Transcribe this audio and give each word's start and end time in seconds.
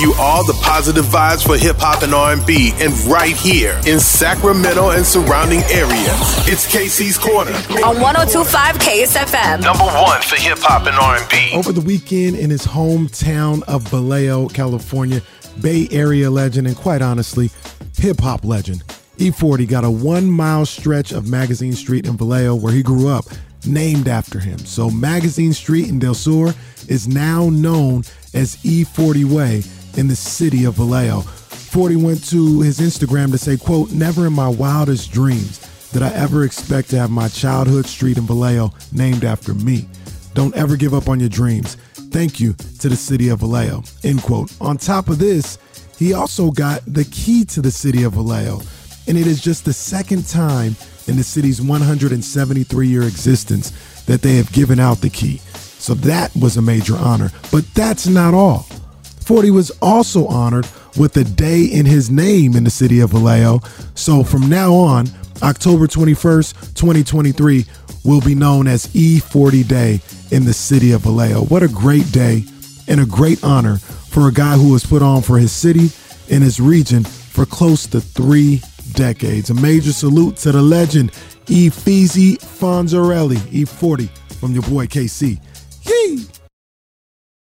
you 0.00 0.14
all 0.18 0.44
the 0.44 0.58
positive 0.62 1.04
vibes 1.06 1.44
for 1.44 1.56
hip 1.56 1.76
hop 1.78 2.02
and 2.02 2.14
R&B, 2.14 2.72
and 2.76 2.92
right 3.04 3.34
here 3.34 3.80
in 3.86 3.98
Sacramento 3.98 4.90
and 4.90 5.04
surrounding 5.04 5.60
areas. 5.64 6.46
It's 6.46 6.66
KC's 6.66 7.18
Corner 7.18 7.52
on 7.84 7.96
102.5 7.96 8.44
KSFM. 8.78 9.62
Number 9.62 9.84
one 9.84 10.22
for 10.22 10.36
hip 10.36 10.58
hop 10.60 10.86
and 10.86 10.96
R&B. 10.96 11.52
Over 11.54 11.72
the 11.72 11.80
weekend 11.80 12.36
in 12.36 12.50
his 12.50 12.64
hometown 12.64 13.62
of 13.64 13.82
Vallejo, 13.88 14.48
California, 14.48 15.20
Bay 15.60 15.88
Area 15.90 16.30
legend 16.30 16.66
and 16.66 16.76
quite 16.76 17.02
honestly, 17.02 17.50
hip 17.96 18.20
hop 18.20 18.44
legend. 18.44 18.84
E40 19.16 19.68
got 19.68 19.84
a 19.84 19.90
one 19.90 20.30
mile 20.30 20.64
stretch 20.64 21.10
of 21.10 21.28
Magazine 21.28 21.72
Street 21.72 22.06
in 22.06 22.16
Vallejo 22.16 22.54
where 22.54 22.72
he 22.72 22.84
grew 22.84 23.08
up 23.08 23.24
named 23.66 24.06
after 24.06 24.38
him. 24.38 24.58
So 24.58 24.90
Magazine 24.90 25.52
Street 25.52 25.88
in 25.88 25.98
Del 25.98 26.14
Sur 26.14 26.54
is 26.86 27.08
now 27.08 27.48
known 27.50 28.04
as 28.32 28.56
E40 28.58 29.24
Way 29.24 29.62
in 29.96 30.08
the 30.08 30.16
city 30.16 30.64
of 30.64 30.74
Vallejo. 30.74 31.20
40 31.20 31.96
went 31.96 32.24
to 32.30 32.60
his 32.60 32.80
Instagram 32.80 33.30
to 33.30 33.38
say, 33.38 33.56
quote, 33.56 33.90
never 33.92 34.26
in 34.26 34.32
my 34.32 34.48
wildest 34.48 35.12
dreams 35.12 35.60
did 35.92 36.02
I 36.02 36.10
ever 36.10 36.44
expect 36.44 36.90
to 36.90 36.98
have 36.98 37.10
my 37.10 37.28
childhood 37.28 37.86
street 37.86 38.18
in 38.18 38.24
Vallejo 38.24 38.72
named 38.92 39.24
after 39.24 39.54
me. 39.54 39.88
Don't 40.34 40.54
ever 40.54 40.76
give 40.76 40.94
up 40.94 41.08
on 41.08 41.18
your 41.20 41.28
dreams. 41.28 41.76
Thank 42.10 42.40
you 42.40 42.54
to 42.80 42.88
the 42.88 42.96
city 42.96 43.28
of 43.28 43.40
Vallejo, 43.40 43.82
end 44.04 44.22
quote. 44.22 44.52
On 44.60 44.76
top 44.76 45.08
of 45.08 45.18
this, 45.18 45.58
he 45.98 46.12
also 46.12 46.50
got 46.50 46.82
the 46.86 47.04
key 47.06 47.44
to 47.46 47.60
the 47.60 47.70
city 47.70 48.02
of 48.02 48.14
Vallejo, 48.14 48.60
and 49.06 49.18
it 49.18 49.26
is 49.26 49.40
just 49.40 49.64
the 49.64 49.72
second 49.72 50.26
time 50.28 50.76
in 51.06 51.16
the 51.16 51.24
city's 51.24 51.60
173 51.60 52.86
year 52.86 53.02
existence 53.02 53.72
that 54.04 54.22
they 54.22 54.36
have 54.36 54.52
given 54.52 54.78
out 54.78 54.98
the 54.98 55.10
key. 55.10 55.38
So 55.78 55.94
that 55.94 56.34
was 56.36 56.56
a 56.56 56.62
major 56.62 56.96
honor. 56.96 57.30
But 57.50 57.64
that's 57.74 58.06
not 58.06 58.34
all. 58.34 58.66
40 59.28 59.50
was 59.50 59.70
also 59.82 60.26
honored 60.26 60.66
with 60.96 61.14
a 61.18 61.22
day 61.22 61.62
in 61.62 61.84
his 61.84 62.08
name 62.08 62.56
in 62.56 62.64
the 62.64 62.70
city 62.70 63.00
of 63.00 63.10
Vallejo. 63.10 63.60
So 63.94 64.24
from 64.24 64.48
now 64.48 64.72
on, 64.72 65.06
October 65.42 65.86
21st, 65.86 66.74
2023 66.74 67.66
will 68.06 68.22
be 68.22 68.34
known 68.34 68.66
as 68.66 68.86
E40 68.86 69.68
Day 69.68 70.00
in 70.30 70.46
the 70.46 70.54
city 70.54 70.92
of 70.92 71.02
Vallejo. 71.02 71.44
What 71.44 71.62
a 71.62 71.68
great 71.68 72.10
day 72.10 72.44
and 72.88 73.00
a 73.00 73.04
great 73.04 73.44
honor 73.44 73.76
for 73.76 74.28
a 74.28 74.32
guy 74.32 74.54
who 74.54 74.72
was 74.72 74.86
put 74.86 75.02
on 75.02 75.20
for 75.20 75.36
his 75.36 75.52
city 75.52 75.90
and 76.30 76.42
his 76.42 76.58
region 76.58 77.04
for 77.04 77.44
close 77.44 77.86
to 77.88 78.00
three 78.00 78.62
decades. 78.92 79.50
A 79.50 79.54
major 79.54 79.92
salute 79.92 80.38
to 80.38 80.52
the 80.52 80.62
legend, 80.62 81.12
Efeezy 81.48 82.38
Fonzarelli, 82.38 83.36
E40, 83.36 84.08
from 84.36 84.52
your 84.52 84.62
boy 84.62 84.86
KC 84.86 85.38